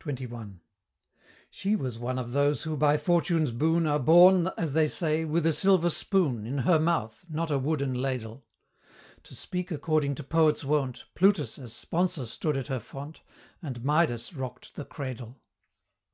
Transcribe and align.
XXI. 0.00 0.60
She 1.48 1.74
was 1.74 1.98
one 1.98 2.18
of 2.18 2.32
those 2.32 2.64
who 2.64 2.76
by 2.76 2.98
Fortune's 2.98 3.50
boon 3.50 3.86
Are 3.86 3.98
born, 3.98 4.50
as 4.58 4.74
they 4.74 4.86
say, 4.86 5.24
with 5.24 5.46
a 5.46 5.54
silver 5.54 5.88
spoon 5.88 6.44
In 6.46 6.58
her 6.58 6.78
mouth, 6.78 7.24
not 7.30 7.50
a 7.50 7.58
wooden 7.58 7.94
ladle: 7.94 8.44
To 9.22 9.34
speak 9.34 9.70
according 9.70 10.16
to 10.16 10.22
poet's 10.22 10.64
wont, 10.66 11.06
Plutus 11.14 11.58
as 11.58 11.72
sponsor 11.72 12.26
stood 12.26 12.58
at 12.58 12.66
her 12.66 12.78
font, 12.78 13.22
And 13.62 13.82
Midas 13.82 14.34
rocked 14.34 14.74
the 14.74 14.84
cradle. 14.84 15.40